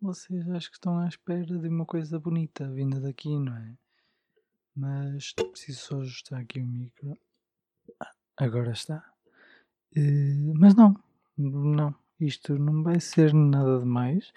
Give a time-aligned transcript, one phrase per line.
[0.00, 3.76] vocês acho que estão à espera de uma coisa bonita vinda daqui, não é?
[4.74, 7.16] Mas preciso só ajustar aqui o micro.
[8.36, 9.04] Agora está.
[9.96, 10.96] Uh, mas não,
[11.36, 14.32] não, isto não vai ser nada demais.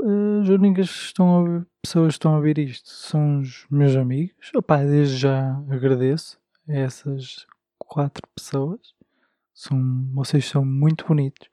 [0.00, 4.50] Uh, as únicas estão ouvir, pessoas que estão a ouvir isto são os meus amigos.
[4.54, 6.38] Opa, desde já agradeço
[6.68, 7.46] a essas
[7.78, 8.94] quatro pessoas.
[9.52, 9.78] São,
[10.12, 11.48] vocês são muito bonitos.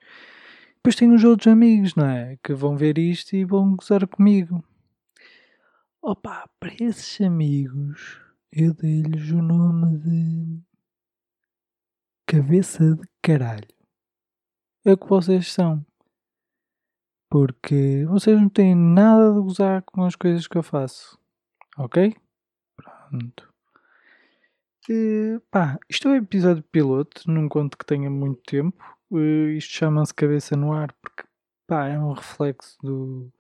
[0.84, 2.38] Depois tem os outros amigos, não é?
[2.44, 4.64] Que vão ver isto e vão gozar comigo.
[6.02, 8.20] Opa, para esses amigos
[8.52, 10.60] eu dei-lhes o nome de
[12.26, 13.68] cabeça de caralho.
[14.84, 15.86] É o que vocês são.
[17.30, 21.16] Porque vocês não têm nada de gozar com as coisas que eu faço.
[21.78, 22.16] Ok?
[22.76, 23.54] Pronto.
[24.90, 28.84] E, pá, isto é um episódio piloto, não conto que tenha muito tempo.
[29.20, 31.24] Isto chama-se Cabeça no Ar porque
[31.68, 33.32] pá, é um reflexo do,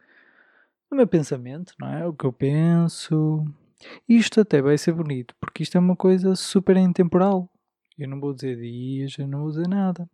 [0.89, 2.05] do meu pensamento, não é?
[2.05, 3.45] O que eu penso.
[4.07, 7.49] Isto até vai ser bonito, porque isto é uma coisa super intemporal.
[7.97, 10.09] Eu não vou dizer dias, eu não vou dizer nada.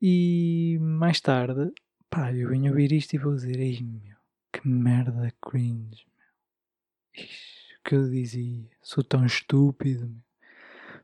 [0.00, 1.72] E mais tarde,
[2.10, 4.16] pá, eu venho ouvir isto e vou dizer: Ei meu,
[4.52, 7.24] que merda cringe, meu.
[7.24, 8.70] Ixi, o que eu dizia?
[8.82, 10.22] Sou tão estúpido, meu.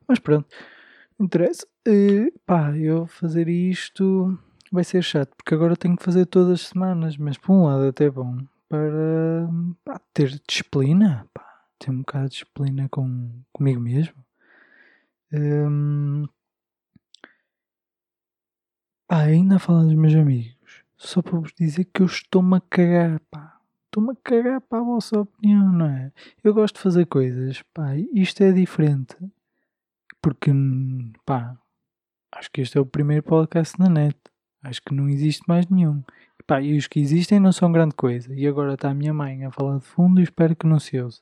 [0.08, 0.48] Mas pronto
[1.24, 1.66] interessa.
[1.86, 4.38] Uh, pá, eu fazer isto
[4.70, 7.86] vai ser chato, porque agora tenho que fazer todas as semanas, mas por um lado
[7.86, 9.48] até é bom para
[9.84, 11.46] pá, ter disciplina, pá,
[11.78, 14.14] ter um bocado de disciplina com, comigo mesmo.
[15.32, 16.26] Um,
[19.06, 22.60] pá, ainda a falar dos meus amigos, só para vos dizer que eu estou-me a
[22.60, 23.58] cagar, pá.
[23.86, 26.10] Estou-me a cagar para a vossa opinião, não é?
[26.42, 29.14] Eu gosto de fazer coisas, pá, isto é diferente
[30.22, 30.52] porque,
[31.26, 31.58] pá,
[32.32, 34.16] acho que este é o primeiro podcast na net.
[34.62, 36.02] Acho que não existe mais nenhum.
[36.46, 38.32] Pá, e os que existem não são grande coisa.
[38.32, 41.00] E agora está a minha mãe a falar de fundo e espero que não se
[41.00, 41.20] use.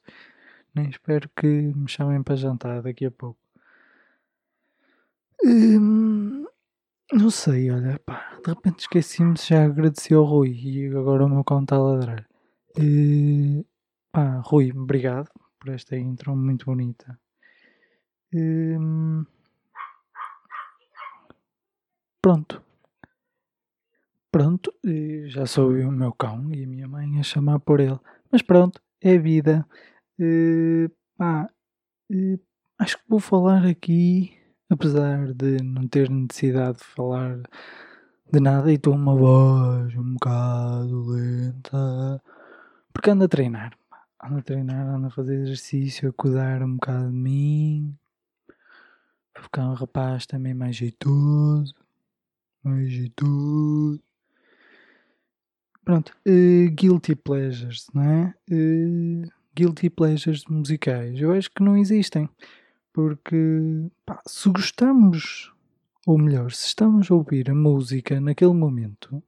[0.75, 3.41] Nem espero que me chamem para jantar daqui a pouco.
[5.43, 6.45] Hum,
[7.13, 11.43] não sei, olha, pá, de repente esqueci-me já agradecer ao Rui e agora o meu
[11.43, 12.29] cão está a ladrar.
[12.79, 13.65] Uh,
[14.13, 17.19] pá, Rui, obrigado por esta intro muito bonita.
[18.33, 19.25] Hum,
[22.23, 22.63] pronto.
[24.33, 24.73] Pronto,
[25.27, 27.99] já sou o meu cão e a minha mãe a chamar por ele.
[28.31, 29.67] Mas pronto, é vida.
[30.21, 31.49] Uh, pá,
[32.13, 32.41] uh,
[32.79, 34.39] acho que vou falar aqui,
[34.71, 37.41] apesar de não ter necessidade de falar
[38.33, 42.23] de nada e estou uma voz um bocado lenta,
[42.93, 43.77] porque ando a treinar.
[44.23, 47.99] Ando a treinar, ando a fazer exercício, a cuidar um bocado de mim,
[49.41, 51.75] para ficar um rapaz também mais jeitoso.
[52.63, 54.03] Mais jeitoso.
[55.85, 56.15] Pronto.
[56.29, 58.35] Uh, guilty pleasures, não é?
[58.51, 61.19] Uh, guilty pleasures musicais.
[61.21, 62.29] Eu acho que não existem.
[62.93, 63.37] Porque,
[64.05, 65.53] pá, se gostamos,
[66.07, 69.23] ou melhor, se estamos a ouvir a música naquele momento,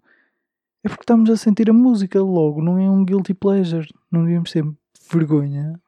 [0.85, 3.89] é porque estamos a sentir a música logo, não é um guilty pleasure.
[4.11, 4.65] Não devíamos ter
[5.11, 5.81] vergonha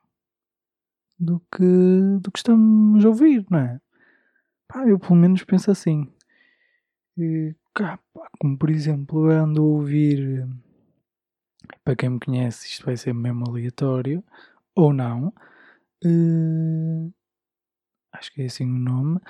[1.19, 3.81] do que, do que estamos a ouvir, não é?
[4.75, 6.13] Pá, eu pelo menos penso assim.
[7.17, 7.55] E,
[8.41, 10.49] como por exemplo, eu ando a ouvir.
[11.85, 14.25] Para quem me conhece, isto vai ser mesmo aleatório,
[14.75, 15.33] ou não.
[16.05, 17.13] Uh,
[18.13, 19.21] acho que é assim o nome.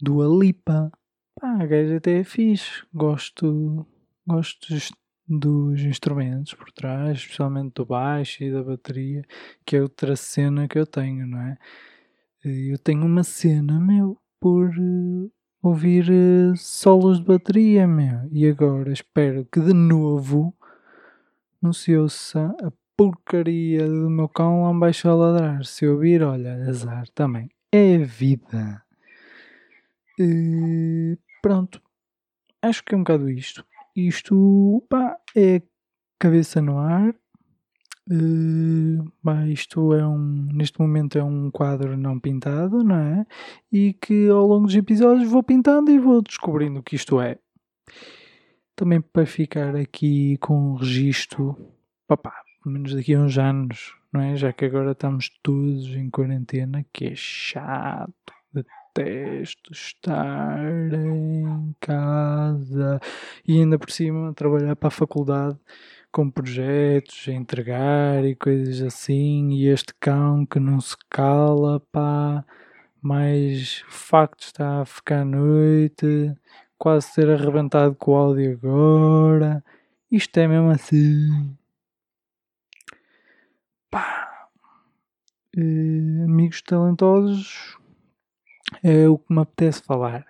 [0.00, 0.90] Do Alipa.
[1.38, 2.82] Pá, a gaja até é fixe.
[2.94, 3.86] Gosto,
[4.26, 4.74] gosto
[5.28, 9.26] dos instrumentos por trás, especialmente do baixo e da bateria,
[9.66, 11.58] que é outra cena que eu tenho, não é?
[12.42, 15.32] Eu tenho uma cena, meu, por uh,
[15.62, 18.28] ouvir uh, solos de bateria, meu.
[18.30, 20.54] E agora espero que de novo
[21.60, 25.64] não se ouça a porcaria do meu cão lá embaixo a ladrar.
[25.64, 27.50] Se ouvir, olha, azar também.
[27.72, 28.82] É vida.
[30.18, 31.82] Uh, pronto.
[32.62, 33.64] Acho que é um bocado isto.
[33.94, 35.62] Isto, pá, é
[36.18, 37.14] cabeça no ar.
[38.08, 43.26] Uh, bah, isto é um, neste momento é um quadro não pintado, não é?
[43.72, 47.38] E que ao longo dos episódios vou pintando e vou descobrindo o que isto é.
[48.76, 51.56] Também para ficar aqui com um registro,
[52.06, 54.36] papá, pelo menos daqui a uns anos, não é?
[54.36, 58.12] Já que agora estamos todos em quarentena, que é chato,
[58.52, 63.00] detesto estar em casa
[63.46, 65.58] e ainda por cima trabalhar para a faculdade
[66.12, 72.44] com projetos a entregar e coisas assim, e este cão que não se cala, pá,
[73.02, 76.34] mais o facto está a ficar à noite,
[76.78, 79.64] quase ter arrebentado com o áudio agora.
[80.10, 81.56] isto é mesmo assim.
[83.90, 84.48] Pá.
[85.56, 87.78] Uh, amigos talentosos
[88.82, 90.26] é o que me apetece falar.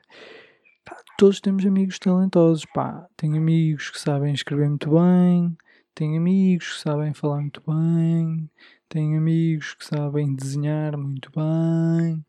[1.19, 3.07] Todos temos amigos talentosos, pá.
[3.17, 5.57] Tenho amigos que sabem escrever muito bem,
[5.97, 8.51] tenho amigos que sabem falar muito bem,
[8.87, 12.23] tenho amigos que sabem desenhar muito bem.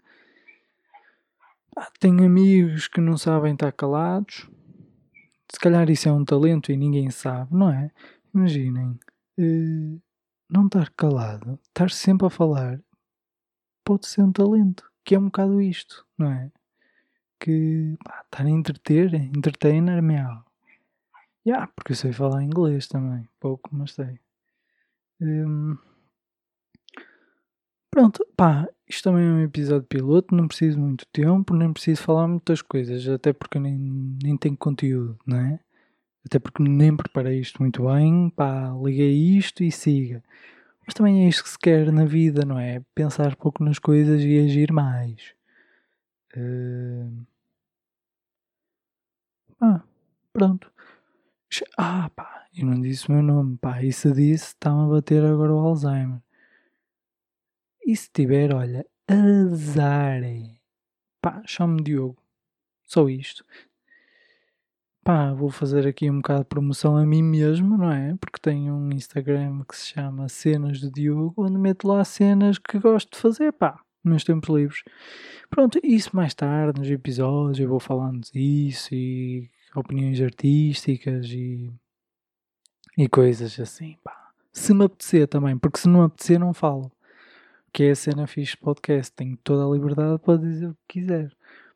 [2.00, 4.50] Tenho amigos que não sabem estar calados.
[5.52, 7.92] Se calhar isso é um talento e ninguém sabe, não é?
[8.34, 8.98] Imaginem,
[9.38, 10.02] uh,
[10.50, 12.82] não estar calado, estar sempre a falar,
[13.84, 16.50] pode ser um talento que é um bocado isto, não é?
[17.38, 20.47] Que pá, estar a entreter, entertainer, meu.
[21.48, 24.20] Yeah, porque eu sei falar inglês também, pouco, mas sei.
[25.22, 25.78] Um,
[27.90, 32.28] pronto, pá, isto também é um episódio piloto, não preciso muito tempo, nem preciso falar
[32.28, 33.78] muitas coisas, até porque nem,
[34.22, 35.60] nem tenho conteúdo, não é?
[36.26, 40.22] Até porque nem preparei isto muito bem, pá, liguei isto e siga.
[40.86, 42.82] Mas também é isto que se quer na vida, não é?
[42.96, 45.34] Pensar pouco nas coisas e agir mais.
[46.36, 47.26] Uh...
[49.62, 49.82] Ah,
[50.34, 50.72] pronto.
[51.78, 53.84] Ah, pá, eu não disse o meu nome, pá.
[53.84, 56.22] E se disse, está-me a bater agora o Alzheimer.
[57.86, 60.22] E se tiver, olha, azar.
[61.22, 62.22] Pá, chame Diogo.
[62.84, 63.46] Só isto
[65.08, 68.14] pá, vou fazer aqui um bocado de promoção a mim mesmo, não é?
[68.20, 72.78] Porque tenho um Instagram que se chama Cenas de Diogo, onde meto lá cenas que
[72.78, 74.84] gosto de fazer, pá, nos tempos livres.
[75.50, 79.50] Pronto, isso mais tarde, nos episódios, eu vou falando disso e
[79.80, 81.72] opiniões artísticas e,
[82.98, 84.32] e coisas assim, pá.
[84.52, 86.92] Se me apetecer também, porque se não apetecer, não falo.
[87.72, 91.32] Que é a cena fixe podcast, tenho toda a liberdade para dizer o que quiser.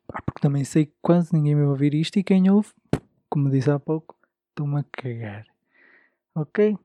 [0.06, 2.72] Pá, porque também sei que quase ninguém vai ouvir isto e quem ouve
[3.32, 4.14] como disse há pouco,
[4.50, 5.46] estou-me a cagar.
[6.34, 6.76] Ok?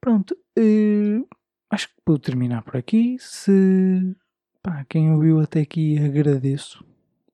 [0.00, 1.28] Pronto, uh,
[1.68, 3.18] acho que vou terminar por aqui.
[3.20, 4.16] Se
[4.62, 6.82] pá, quem ouviu até aqui agradeço.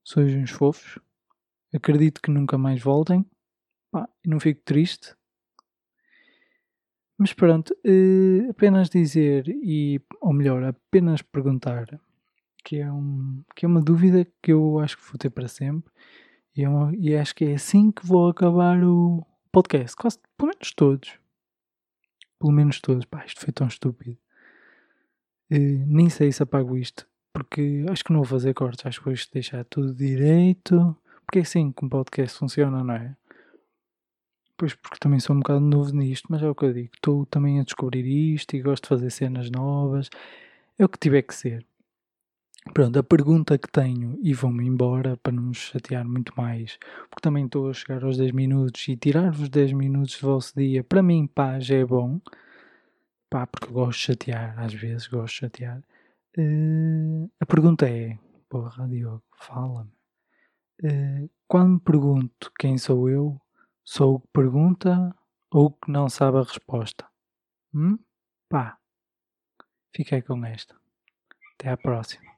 [0.03, 0.99] Sois uns fofos.
[1.73, 3.25] Acredito que nunca mais voltem.
[3.91, 5.15] Pá, não fico triste.
[7.19, 11.87] Mas pronto, uh, apenas dizer, e, ou melhor, apenas perguntar,
[12.65, 15.93] que é, um, que é uma dúvida que eu acho que vou ter para sempre
[16.57, 19.97] e, é e acho que é assim que vou acabar o podcast.
[19.97, 21.19] Quase, pelo menos todos.
[22.39, 23.05] Pelo menos todos.
[23.05, 24.19] Pá, isto foi tão estúpido.
[25.51, 27.07] Uh, nem sei se apago isto.
[27.33, 28.85] Porque acho que não vou fazer cortes.
[28.85, 30.97] Acho que vou deixar tudo direito.
[31.33, 33.17] Porque é assim que um podcast funciona, não é?
[34.55, 36.91] Pois porque também sou um bocado novo nisto, mas é o que eu digo.
[36.95, 40.11] Estou também a descobrir isto e gosto de fazer cenas novas.
[40.79, 41.65] É o que tiver que ser.
[42.75, 47.23] Pronto, a pergunta que tenho, e vou-me embora para não me chatear muito mais, porque
[47.23, 51.03] também estou a chegar aos 10 minutos e tirar-vos 10 minutos do vosso dia, para
[51.03, 52.21] mim, pá, já é bom.
[53.31, 55.83] Pá, porque eu gosto de chatear, às vezes gosto de chatear.
[56.37, 58.19] Uh, a pergunta é,
[58.51, 60.02] porra, Diogo, fala-me.
[60.83, 63.41] Eh, quando me pergunto quem sou eu,
[63.85, 65.15] sou o que pergunta
[65.51, 67.07] ou o que não sabe a resposta?
[67.75, 67.99] Hum?
[68.49, 68.79] Pá.
[69.95, 70.75] Fiquei com esta.
[71.55, 72.33] Até à próxima.